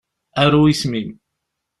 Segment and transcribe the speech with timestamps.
[0.41, 1.11] Aru isem-im.